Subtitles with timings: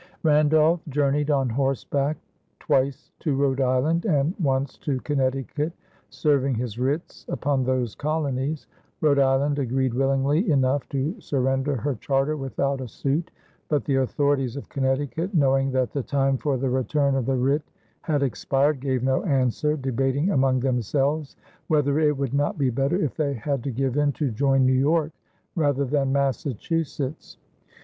[0.23, 2.17] Randolph journeyed on horseback
[2.59, 5.73] twice to Rhode Island, and once to Connecticut,
[6.09, 8.65] serving his writs upon those colonies.
[8.99, 13.29] Rhode Island agreed willingly enough to surrender her charter without a suit,
[13.69, 17.61] but the authorities of Connecticut, knowing that the time for the return of the writ
[18.01, 21.35] had expired, gave no answer, debating among themselves
[21.67, 24.73] whether it would not be better, if they had to give in, to join New
[24.73, 25.11] York
[25.55, 27.37] rather than Massachusetts.